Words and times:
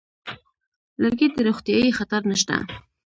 لرګي 1.01 1.27
ته 1.33 1.39
روغتیايي 1.47 1.91
خطر 1.97 2.21
نشته. 2.31 2.55